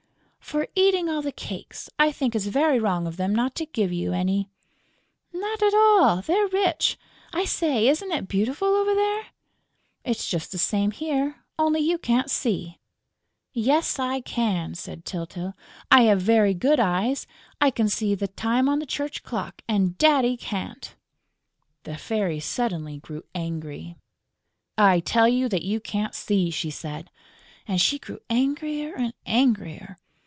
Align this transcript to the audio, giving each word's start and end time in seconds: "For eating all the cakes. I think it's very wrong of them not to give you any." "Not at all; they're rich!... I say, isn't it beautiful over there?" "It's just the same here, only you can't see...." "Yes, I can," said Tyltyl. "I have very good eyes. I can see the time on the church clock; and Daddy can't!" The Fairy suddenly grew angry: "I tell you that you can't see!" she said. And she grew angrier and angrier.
"For 0.41 0.67
eating 0.75 1.07
all 1.07 1.21
the 1.21 1.31
cakes. 1.31 1.89
I 1.97 2.11
think 2.11 2.35
it's 2.35 2.47
very 2.47 2.77
wrong 2.77 3.07
of 3.07 3.15
them 3.15 3.33
not 3.33 3.55
to 3.55 3.65
give 3.65 3.93
you 3.93 4.11
any." 4.11 4.49
"Not 5.31 5.63
at 5.63 5.73
all; 5.73 6.21
they're 6.21 6.47
rich!... 6.49 6.97
I 7.31 7.45
say, 7.45 7.87
isn't 7.87 8.11
it 8.11 8.27
beautiful 8.27 8.67
over 8.67 8.93
there?" 8.93 9.27
"It's 10.03 10.27
just 10.27 10.51
the 10.51 10.57
same 10.57 10.91
here, 10.91 11.45
only 11.57 11.79
you 11.79 11.97
can't 11.97 12.29
see...." 12.29 12.79
"Yes, 13.53 13.97
I 13.97 14.19
can," 14.19 14.75
said 14.75 15.05
Tyltyl. 15.05 15.53
"I 15.89 16.01
have 16.01 16.19
very 16.19 16.53
good 16.53 16.81
eyes. 16.81 17.25
I 17.61 17.69
can 17.71 17.87
see 17.87 18.13
the 18.13 18.27
time 18.27 18.67
on 18.67 18.79
the 18.79 18.85
church 18.85 19.23
clock; 19.23 19.61
and 19.69 19.97
Daddy 19.97 20.35
can't!" 20.35 20.97
The 21.83 21.95
Fairy 21.95 22.41
suddenly 22.41 22.97
grew 22.97 23.23
angry: 23.33 23.95
"I 24.77 24.99
tell 24.99 25.29
you 25.29 25.47
that 25.47 25.63
you 25.63 25.79
can't 25.79 26.13
see!" 26.15 26.49
she 26.51 26.71
said. 26.71 27.09
And 27.65 27.79
she 27.79 27.97
grew 27.97 28.19
angrier 28.29 28.93
and 28.97 29.13
angrier. 29.25 29.97